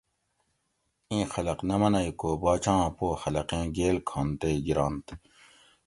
ایں 1.11 1.25
خلق 1.33 1.59
نہ 1.67 1.75
منگ 1.81 2.07
کو 2.19 2.29
باچا 2.41 2.73
آں 2.83 2.89
پو 2.97 3.07
خلقیں 3.21 3.65
گیل 3.75 3.97
کھُن 4.07 4.27
تے 4.39 4.49
گیرونت 4.65 5.07